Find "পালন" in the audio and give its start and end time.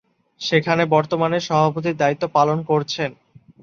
2.35-2.57